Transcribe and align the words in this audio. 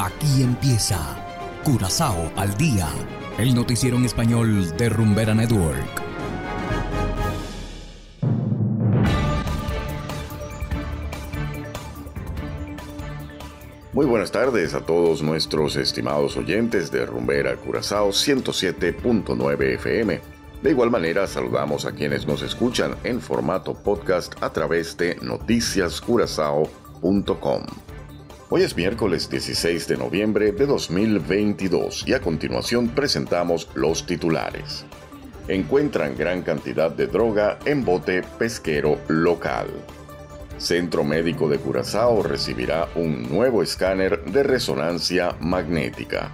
Aquí 0.00 0.42
empieza 0.42 0.98
Curazao 1.62 2.32
al 2.34 2.56
día, 2.56 2.88
el 3.36 3.54
noticiero 3.54 3.98
en 3.98 4.06
español 4.06 4.74
de 4.78 4.88
Rumbera 4.88 5.34
Network. 5.34 5.76
Muy 13.92 14.06
buenas 14.06 14.32
tardes 14.32 14.72
a 14.72 14.80
todos 14.80 15.22
nuestros 15.22 15.76
estimados 15.76 16.38
oyentes 16.38 16.90
de 16.90 17.04
Rumbera 17.04 17.56
Curazao 17.56 18.08
107.9 18.08 19.74
FM. 19.74 20.22
De 20.62 20.70
igual 20.70 20.90
manera 20.90 21.26
saludamos 21.26 21.84
a 21.84 21.92
quienes 21.92 22.26
nos 22.26 22.40
escuchan 22.40 22.96
en 23.04 23.20
formato 23.20 23.74
podcast 23.74 24.42
a 24.42 24.50
través 24.50 24.96
de 24.96 25.16
noticiascurazao.com. 25.16 27.89
Hoy 28.52 28.62
es 28.62 28.76
miércoles 28.76 29.30
16 29.30 29.86
de 29.86 29.96
noviembre 29.96 30.50
de 30.50 30.66
2022 30.66 32.02
y 32.08 32.14
a 32.14 32.20
continuación 32.20 32.88
presentamos 32.88 33.68
los 33.74 34.06
titulares. 34.06 34.84
Encuentran 35.46 36.16
gran 36.16 36.42
cantidad 36.42 36.90
de 36.90 37.06
droga 37.06 37.60
en 37.64 37.84
bote 37.84 38.24
pesquero 38.40 38.98
local. 39.06 39.68
Centro 40.58 41.04
Médico 41.04 41.48
de 41.48 41.58
Curazao 41.58 42.24
recibirá 42.24 42.88
un 42.96 43.22
nuevo 43.30 43.62
escáner 43.62 44.24
de 44.24 44.42
resonancia 44.42 45.36
magnética. 45.38 46.32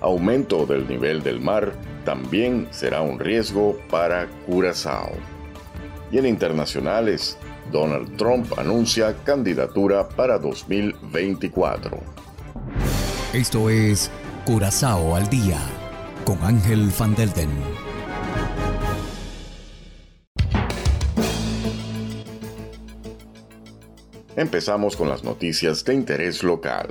Aumento 0.00 0.66
del 0.66 0.86
nivel 0.86 1.24
del 1.24 1.40
mar 1.40 1.72
también 2.04 2.68
será 2.70 3.02
un 3.02 3.18
riesgo 3.18 3.76
para 3.90 4.28
Curazao. 4.46 5.10
Y 6.12 6.18
en 6.18 6.26
internacionales, 6.26 7.36
Donald 7.70 8.16
Trump 8.16 8.58
anuncia 8.58 9.14
candidatura 9.24 10.08
para 10.08 10.38
2024. 10.38 11.98
Esto 13.32 13.70
es 13.70 14.10
Curazao 14.44 15.14
al 15.14 15.28
día 15.30 15.58
con 16.24 16.42
Ángel 16.42 16.90
Van 16.98 17.14
Delden. 17.14 17.50
Empezamos 24.36 24.96
con 24.96 25.08
las 25.08 25.22
noticias 25.22 25.84
de 25.84 25.94
interés 25.94 26.42
local. 26.42 26.88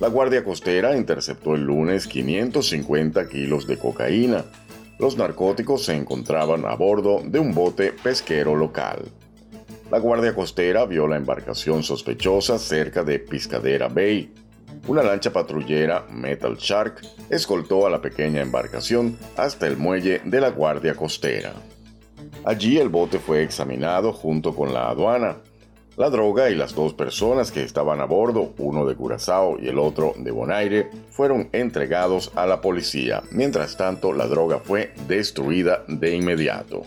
La 0.00 0.08
Guardia 0.08 0.44
Costera 0.44 0.96
interceptó 0.96 1.54
el 1.54 1.62
lunes 1.62 2.06
550 2.06 3.28
kilos 3.28 3.66
de 3.66 3.78
cocaína. 3.78 4.44
Los 4.98 5.16
narcóticos 5.16 5.84
se 5.84 5.96
encontraban 5.96 6.64
a 6.66 6.74
bordo 6.74 7.22
de 7.24 7.38
un 7.38 7.54
bote 7.54 7.92
pesquero 7.92 8.54
local. 8.54 9.10
La 9.90 9.98
Guardia 10.00 10.34
Costera 10.34 10.84
vio 10.84 11.06
la 11.06 11.16
embarcación 11.16 11.82
sospechosa 11.82 12.58
cerca 12.58 13.02
de 13.02 13.20
Piscadera 13.20 13.88
Bay. 13.88 14.30
Una 14.86 15.02
lancha 15.02 15.32
patrullera 15.32 16.04
Metal 16.10 16.56
Shark 16.58 17.00
escoltó 17.30 17.86
a 17.86 17.90
la 17.90 18.02
pequeña 18.02 18.42
embarcación 18.42 19.16
hasta 19.38 19.66
el 19.66 19.78
muelle 19.78 20.20
de 20.26 20.42
la 20.42 20.50
Guardia 20.50 20.94
Costera. 20.94 21.54
Allí 22.44 22.76
el 22.76 22.90
bote 22.90 23.18
fue 23.18 23.42
examinado 23.42 24.12
junto 24.12 24.54
con 24.54 24.74
la 24.74 24.90
aduana. 24.90 25.38
La 25.96 26.10
droga 26.10 26.50
y 26.50 26.54
las 26.54 26.74
dos 26.74 26.92
personas 26.92 27.50
que 27.50 27.64
estaban 27.64 28.02
a 28.02 28.04
bordo, 28.04 28.52
uno 28.58 28.84
de 28.84 28.94
Curazao 28.94 29.58
y 29.58 29.68
el 29.68 29.78
otro 29.78 30.12
de 30.18 30.30
Bonaire, 30.30 30.90
fueron 31.10 31.48
entregados 31.52 32.30
a 32.34 32.46
la 32.46 32.60
policía. 32.60 33.22
Mientras 33.32 33.78
tanto, 33.78 34.12
la 34.12 34.26
droga 34.26 34.58
fue 34.58 34.92
destruida 35.08 35.82
de 35.88 36.14
inmediato. 36.14 36.82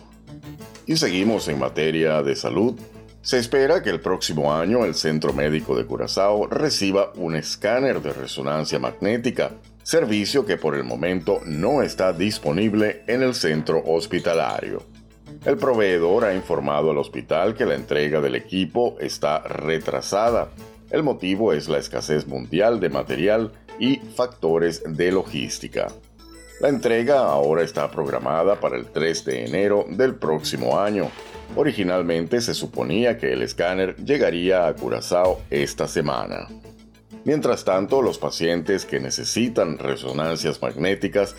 Y 0.91 0.97
seguimos 0.97 1.47
en 1.47 1.57
materia 1.57 2.21
de 2.21 2.35
salud. 2.35 2.77
Se 3.21 3.39
espera 3.39 3.81
que 3.81 3.89
el 3.89 4.01
próximo 4.01 4.53
año 4.53 4.83
el 4.83 4.93
Centro 4.93 5.31
Médico 5.31 5.73
de 5.73 5.85
Curazao 5.85 6.47
reciba 6.47 7.13
un 7.15 7.37
escáner 7.37 8.01
de 8.01 8.11
resonancia 8.11 8.77
magnética, 8.77 9.51
servicio 9.83 10.45
que 10.45 10.57
por 10.57 10.75
el 10.75 10.83
momento 10.83 11.39
no 11.45 11.81
está 11.81 12.11
disponible 12.11 13.05
en 13.07 13.23
el 13.23 13.35
centro 13.35 13.81
hospitalario. 13.85 14.83
El 15.45 15.55
proveedor 15.55 16.25
ha 16.25 16.35
informado 16.35 16.91
al 16.91 16.97
hospital 16.97 17.55
que 17.55 17.65
la 17.65 17.75
entrega 17.75 18.19
del 18.19 18.35
equipo 18.35 18.97
está 18.99 19.39
retrasada. 19.39 20.49
El 20.89 21.03
motivo 21.03 21.53
es 21.53 21.69
la 21.69 21.77
escasez 21.77 22.27
mundial 22.27 22.81
de 22.81 22.89
material 22.89 23.53
y 23.79 23.95
factores 23.95 24.83
de 24.85 25.13
logística. 25.13 25.87
La 26.61 26.69
entrega 26.69 27.21
ahora 27.21 27.63
está 27.63 27.89
programada 27.89 28.59
para 28.59 28.77
el 28.77 28.85
3 28.85 29.25
de 29.25 29.45
enero 29.45 29.83
del 29.89 30.13
próximo 30.13 30.79
año. 30.79 31.09
Originalmente 31.55 32.39
se 32.39 32.53
suponía 32.53 33.17
que 33.17 33.33
el 33.33 33.41
escáner 33.41 33.95
llegaría 33.95 34.67
a 34.67 34.75
Curazao 34.75 35.41
esta 35.49 35.87
semana. 35.87 36.47
Mientras 37.25 37.65
tanto, 37.65 38.03
los 38.03 38.19
pacientes 38.19 38.85
que 38.85 38.99
necesitan 38.99 39.79
resonancias 39.79 40.61
magnéticas 40.61 41.35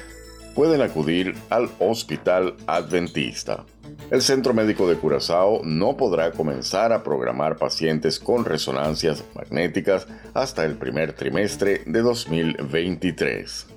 pueden 0.57 0.83
acudir 0.83 1.37
al 1.51 1.71
Hospital 1.79 2.57
Adventista. 2.67 3.65
El 4.11 4.23
Centro 4.23 4.53
Médico 4.55 4.89
de 4.89 4.97
Curazao 4.97 5.61
no 5.63 5.97
podrá 5.97 6.33
comenzar 6.33 6.93
a 6.93 7.05
programar 7.05 7.59
pacientes 7.59 8.19
con 8.19 8.45
resonancias 8.45 9.23
magnéticas 9.37 10.09
hasta 10.35 10.65
el 10.65 10.75
primer 10.75 11.13
trimestre 11.13 11.83
de 11.87 12.01
2023. 12.01 13.72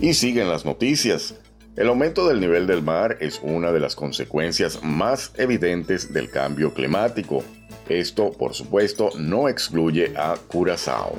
Y 0.00 0.14
siguen 0.14 0.48
las 0.48 0.64
noticias. 0.64 1.34
El 1.76 1.88
aumento 1.88 2.28
del 2.28 2.40
nivel 2.40 2.66
del 2.66 2.82
mar 2.82 3.16
es 3.20 3.40
una 3.42 3.72
de 3.72 3.80
las 3.80 3.96
consecuencias 3.96 4.82
más 4.82 5.32
evidentes 5.36 6.12
del 6.12 6.30
cambio 6.30 6.74
climático. 6.74 7.42
Esto, 7.88 8.32
por 8.32 8.54
supuesto, 8.54 9.10
no 9.18 9.48
excluye 9.48 10.12
a 10.16 10.36
Curazao. 10.48 11.16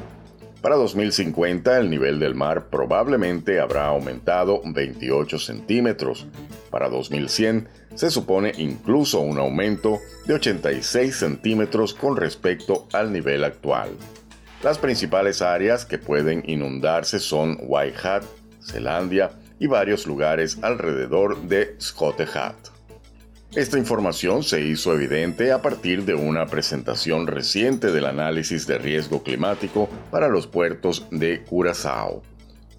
Para 0.62 0.78
2050 0.78 1.78
el 1.78 1.90
nivel 1.90 2.20
del 2.20 2.34
mar 2.34 2.70
probablemente 2.70 3.60
habrá 3.60 3.86
aumentado 3.86 4.62
28 4.66 5.38
centímetros. 5.38 6.26
Para 6.72 6.90
2100 6.90 7.68
se 7.94 8.10
supone 8.10 8.52
incluso 8.58 9.20
un 9.20 9.38
aumento 9.38 10.00
de 10.26 10.34
86 10.34 11.16
centímetros 11.16 11.94
con 11.94 12.18
respecto 12.18 12.88
al 12.94 13.14
nivel 13.14 13.44
actual. 13.44 13.92
Las 14.64 14.80
principales 14.80 15.44
áreas 15.44 15.86
que 15.86 16.00
pueden 16.00 16.44
inundarse 16.48 17.20
son 17.20 17.60
White 17.62 17.98
Hat, 18.04 18.24
Zelandia, 18.66 19.32
y 19.60 19.68
varios 19.68 20.06
lugares 20.06 20.58
alrededor 20.62 21.42
de 21.44 21.78
Hat. 22.34 22.56
Esta 23.56 23.78
información 23.78 24.44
se 24.44 24.62
hizo 24.62 24.94
evidente 24.94 25.54
a 25.54 25.62
partir 25.62 26.04
de 26.04 26.14
una 26.14 26.46
presentación 26.46 27.26
reciente 27.26 27.92
del 27.92 28.06
análisis 28.06 28.68
de 28.68 28.78
riesgo 28.78 29.24
climático 29.24 29.88
para 30.12 30.28
los 30.28 30.46
puertos 30.46 31.08
de 31.10 31.42
Curazao. 31.44 32.22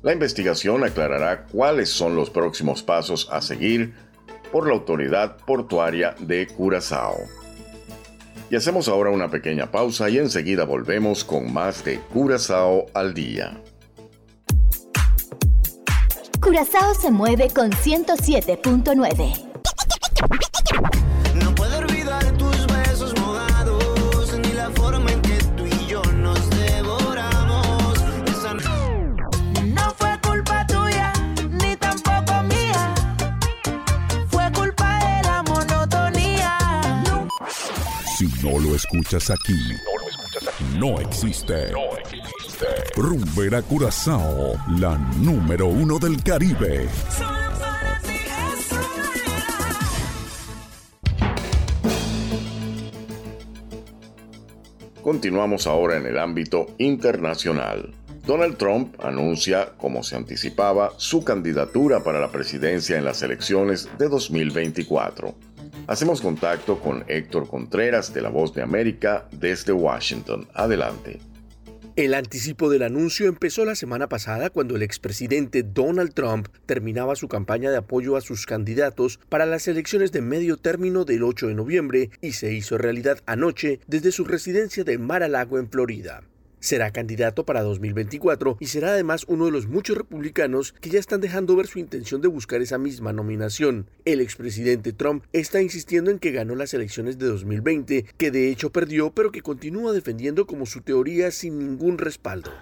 La 0.03 0.13
investigación 0.13 0.85
aclarará 0.85 1.47
cuáles 1.47 1.89
son 1.89 2.15
los 2.15 2.29
próximos 2.29 2.83
pasos 2.83 3.29
a 3.33 3.41
seguir 3.41 3.95
por 4.53 4.67
la 4.67 4.75
autoridad 4.75 5.39
portuaria 5.39 6.15
de 6.21 6.47
Curazao. 6.47 7.21
Y 8.51 8.57
hacemos 8.57 8.87
ahora 8.87 9.11
una 9.11 9.31
pequeña 9.31 9.71
pausa 9.71 10.11
y 10.11 10.19
enseguida 10.19 10.65
volvemos 10.65 11.25
con 11.25 11.53
más 11.53 11.85
de 11.85 11.99
Curazao 12.13 12.87
al 12.93 13.15
día. 13.15 13.61
Curazao 16.47 16.95
se 16.95 17.11
mueve 17.11 17.51
con 17.51 17.73
107.9. 17.73 19.51
No 21.35 21.53
puedo 21.57 21.79
olvidar 21.79 22.25
tus 22.39 22.65
besos 22.69 23.13
mojados, 23.21 24.33
ni 24.39 24.53
la 24.53 24.71
forma 24.71 25.11
en 25.11 25.23
que 25.23 25.39
tú 25.57 25.67
y 25.67 25.87
yo 25.89 26.01
nos 26.05 26.49
devoramos. 26.51 27.99
Esa 28.29 28.55
no 29.65 29.91
fue 29.99 30.17
culpa 30.23 30.65
tuya, 30.69 31.13
ni 31.51 31.75
tampoco 31.75 32.41
mía. 32.45 32.95
Fue 34.29 34.49
culpa 34.53 35.01
de 35.01 35.23
la 35.27 35.43
monotonía. 35.43 36.57
Si 38.17 38.27
no 38.41 38.61
lo 38.61 38.77
escuchas 38.77 39.31
aquí, 39.31 39.59
no 40.79 41.01
existe. 41.01 41.73
Rumbera 42.97 43.63
Curazao, 43.63 44.55
la 44.79 44.97
número 45.19 45.67
uno 45.67 45.99
del 45.99 46.23
Caribe. 46.23 46.89
Continuamos 55.03 55.67
ahora 55.67 55.99
en 55.99 56.07
el 56.07 56.19
ámbito 56.19 56.67
internacional. 56.79 57.93
Donald 58.25 58.57
Trump 58.57 58.97
anuncia, 59.05 59.73
como 59.77 60.03
se 60.03 60.17
anticipaba, 60.17 60.93
su 60.97 61.23
candidatura 61.23 62.03
para 62.03 62.21
la 62.21 62.33
presidencia 62.33 62.97
en 62.97 63.05
las 63.05 63.23
elecciones 63.23 63.89
de 63.99 64.09
2024. 64.09 65.35
Hacemos 65.87 66.21
contacto 66.21 66.81
con 66.81 67.05
Héctor 67.07 67.49
Contreras 67.49 68.13
de 68.13 68.23
La 68.23 68.31
Voz 68.31 68.53
de 68.55 68.63
América 68.63 69.29
desde 69.31 69.73
Washington. 69.73 70.49
Adelante. 70.55 71.21
El 71.97 72.13
anticipo 72.13 72.69
del 72.69 72.83
anuncio 72.83 73.27
empezó 73.27 73.65
la 73.65 73.75
semana 73.75 74.07
pasada 74.07 74.51
cuando 74.51 74.77
el 74.77 74.83
expresidente 74.83 75.63
Donald 75.63 76.13
Trump 76.13 76.49
terminaba 76.67 77.17
su 77.17 77.27
campaña 77.27 77.71
de 77.71 77.79
apoyo 77.79 78.17
a 78.17 78.21
sus 78.21 78.45
candidatos 78.45 79.19
para 79.31 79.47
las 79.47 79.67
elecciones 79.67 80.13
de 80.13 80.21
medio 80.21 80.59
término 80.59 81.07
del 81.07 81.23
8 81.23 81.47
de 81.47 81.55
noviembre 81.55 82.11
y 82.21 82.33
se 82.33 82.53
hizo 82.53 82.77
realidad 82.77 83.23
anoche 83.25 83.81
desde 83.87 84.13
su 84.13 84.27
residencia 84.27 84.85
de 84.85 84.99
Mar-a-Lago 84.99 85.59
en 85.59 85.71
Florida. 85.71 86.23
Será 86.67 86.91
candidato 86.91 87.45
para 87.45 87.63
2024 87.63 88.57
y 88.59 88.67
será 88.67 88.89
además 88.89 89.25
uno 89.29 89.45
de 89.45 89.53
los 89.53 89.69
muchos 89.69 89.97
republicanos 89.97 90.75
que 90.81 90.91
ya 90.91 90.99
están 90.99 91.21
dejando 91.21 91.55
ver 91.55 91.69
su 91.69 91.79
intención 91.79 92.21
de 92.21 92.27
buscar 92.27 92.61
esa 92.61 92.77
misma 92.77 93.13
nominación. 93.13 93.89
El 94.05 94.21
expresidente 94.21 94.93
Trump 94.93 95.23
está 95.33 95.63
insistiendo 95.63 96.11
en 96.11 96.19
que 96.19 96.33
ganó 96.33 96.57
las 96.57 96.75
elecciones 96.75 97.21
de 97.21 97.27
2020, 97.27 98.07
que 98.17 98.31
de 98.33 98.51
hecho 98.51 98.73
perdió, 98.73 99.13
pero 99.13 99.31
que 99.31 99.43
continúa 99.43 99.93
defendiendo 99.93 100.49
como 100.49 100.67
su 100.67 100.81
teoría 100.81 101.31
sin 101.31 101.57
ningún 101.61 101.99
respaldo. 101.99 102.53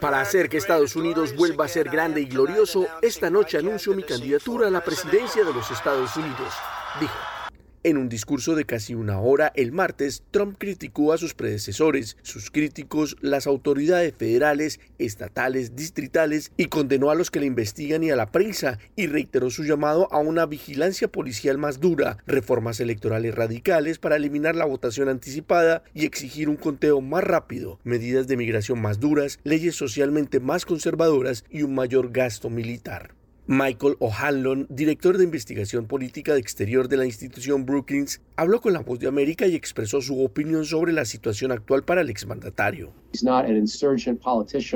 Para 0.00 0.22
hacer 0.22 0.48
que 0.48 0.56
Estados 0.56 0.96
Unidos 0.96 1.36
vuelva 1.36 1.66
a 1.66 1.68
ser 1.68 1.90
grande 1.90 2.22
y 2.22 2.24
glorioso, 2.24 2.86
esta 3.02 3.28
noche 3.28 3.58
anuncio 3.58 3.94
mi 3.94 4.04
candidatura 4.04 4.68
a 4.68 4.70
la 4.70 4.82
presidencia 4.82 5.44
de 5.44 5.52
los 5.52 5.70
Estados 5.70 6.16
Unidos, 6.16 6.54
dijo. 6.98 7.41
En 7.84 7.96
un 7.96 8.08
discurso 8.08 8.54
de 8.54 8.64
casi 8.64 8.94
una 8.94 9.18
hora 9.18 9.50
el 9.56 9.72
martes, 9.72 10.22
Trump 10.30 10.54
criticó 10.56 11.12
a 11.12 11.18
sus 11.18 11.34
predecesores, 11.34 12.16
sus 12.22 12.52
críticos, 12.52 13.16
las 13.20 13.48
autoridades 13.48 14.14
federales, 14.16 14.78
estatales, 14.98 15.74
distritales 15.74 16.52
y 16.56 16.66
condenó 16.66 17.10
a 17.10 17.16
los 17.16 17.32
que 17.32 17.40
le 17.40 17.46
investigan 17.46 18.04
y 18.04 18.12
a 18.12 18.16
la 18.16 18.30
prensa 18.30 18.78
y 18.94 19.08
reiteró 19.08 19.50
su 19.50 19.64
llamado 19.64 20.06
a 20.12 20.18
una 20.18 20.46
vigilancia 20.46 21.08
policial 21.08 21.58
más 21.58 21.80
dura, 21.80 22.18
reformas 22.24 22.78
electorales 22.78 23.34
radicales 23.34 23.98
para 23.98 24.14
eliminar 24.14 24.54
la 24.54 24.64
votación 24.64 25.08
anticipada 25.08 25.82
y 25.92 26.06
exigir 26.06 26.48
un 26.48 26.56
conteo 26.56 27.00
más 27.00 27.24
rápido, 27.24 27.80
medidas 27.82 28.28
de 28.28 28.36
migración 28.36 28.80
más 28.80 29.00
duras, 29.00 29.40
leyes 29.42 29.74
socialmente 29.74 30.38
más 30.38 30.66
conservadoras 30.66 31.44
y 31.50 31.64
un 31.64 31.74
mayor 31.74 32.12
gasto 32.12 32.48
militar. 32.48 33.21
Michael 33.52 33.96
O'Hanlon, 33.98 34.66
director 34.70 35.18
de 35.18 35.24
investigación 35.24 35.84
política 35.84 36.32
de 36.32 36.40
exterior 36.40 36.88
de 36.88 36.96
la 36.96 37.04
institución 37.04 37.66
Brookings, 37.66 38.22
habló 38.34 38.62
con 38.62 38.72
La 38.72 38.80
Voz 38.80 38.98
de 38.98 39.08
América 39.08 39.46
y 39.46 39.54
expresó 39.54 40.00
su 40.00 40.24
opinión 40.24 40.64
sobre 40.64 40.94
la 40.94 41.04
situación 41.04 41.52
actual 41.52 41.84
para 41.84 42.00
el 42.00 42.08
exmandatario. 42.08 42.94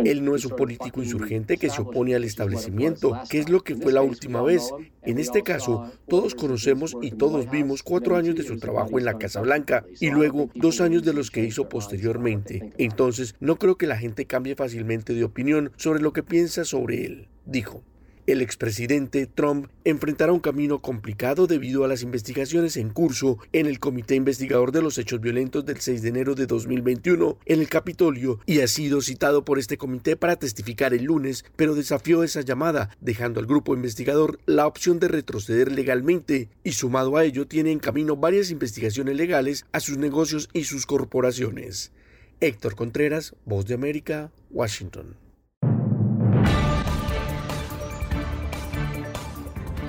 Él 0.05 0.23
no 0.23 0.37
es 0.37 0.45
un 0.45 0.57
político 0.57 1.03
insurgente 1.03 1.57
que 1.57 1.71
se 1.71 1.81
opone 1.81 2.15
al 2.15 2.25
establecimiento, 2.25 3.19
que 3.31 3.39
es 3.39 3.49
lo 3.49 3.65
que 3.65 3.77
fue 3.77 3.95
la 3.95 4.03
última 4.03 4.43
vez. 4.43 4.71
En 5.05 5.19
este 5.19 5.43
caso, 5.43 5.91
todos 6.07 6.35
conocemos 6.35 6.99
y 7.01 7.13
todos 7.13 7.51
vimos 7.51 7.83
cuatro 7.83 8.15
años 8.15 8.35
de 8.35 8.43
su 8.43 8.59
trabajo 8.59 8.99
en 8.99 9.07
la 9.07 9.17
Casa 9.17 9.41
Blanca 9.41 9.87
y 10.01 10.11
luego 10.11 10.51
dos 10.55 10.83
años 10.83 11.03
de 11.03 11.15
los 11.15 11.31
que 11.31 11.43
hizo 11.43 11.71
posteriormente. 11.71 12.75
Entonces, 12.77 13.37
no 13.41 13.57
creo 13.57 13.79
que 13.79 13.87
la 13.87 13.97
gente 13.97 14.27
cambie 14.27 14.55
fácilmente 14.55 15.15
de 15.15 15.25
opinión 15.25 15.73
sobre 15.77 16.03
lo 16.03 16.13
que 16.13 16.23
piensa 16.23 16.67
sobre 16.67 17.07
él, 17.07 17.29
dijo. 17.47 17.83
El 18.27 18.43
expresidente 18.43 19.27
Trump 19.27 19.69
enfrentará 19.85 20.33
un 20.33 20.41
camino 20.41 20.83
complicado 20.83 21.47
debido 21.47 21.85
a 21.85 21.89
las 21.89 22.03
investigaciones 22.03 22.77
en 22.77 22.91
curso 22.91 23.39
en 23.53 23.67
el 23.67 23.79
Comité 23.79 24.17
Investigador 24.17 24.73
de 24.73 24.83
los 24.83 24.99
Hechos 24.99 25.21
Violentos 25.21 25.65
del 25.65 25.81
6 25.81 26.03
de 26.03 26.09
enero 26.09 26.35
de 26.35 26.47
2021 26.47 27.39
en 27.47 27.61
el 27.61 27.69
Capitolio 27.69 28.41
y 28.45 28.63
ha 28.63 28.67
sido 28.67 29.01
citado 29.01 29.45
por 29.45 29.61
este 29.61 29.79
comité 29.79 30.17
para 30.17 30.35
testificar 30.35 30.93
el 30.93 31.05
lunes, 31.05 31.45
pero 31.55 31.77
desafió 31.77 32.25
esa 32.25 32.41
llamada, 32.41 32.91
dejando 33.01 33.39
al 33.39 33.47
grupo 33.47 33.75
investigador 33.75 34.41
la 34.45 34.67
opción 34.67 34.99
de 34.99 35.07
retroceder 35.07 35.71
legalmente 35.71 36.49
y 36.65 36.73
sumado 36.73 37.17
a 37.17 37.25
ello 37.25 37.47
tiene 37.47 37.71
en 37.71 37.79
camino 37.79 38.17
varias 38.17 38.51
investigaciones 38.51 39.15
legales 39.15 39.67
a 39.71 39.79
sus 39.79 39.99
negocios 39.99 40.49
y 40.53 40.65
sus 40.65 40.85
corporaciones. 40.85 41.93
Héctor 42.41 42.75
Contreras, 42.75 43.37
Voz 43.45 43.67
de 43.67 43.75
América, 43.75 44.33
Washington. 44.51 45.26